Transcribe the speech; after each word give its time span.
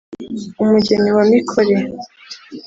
umugeni 0.61 1.09
wa 1.17 1.23
mikore 1.29 1.75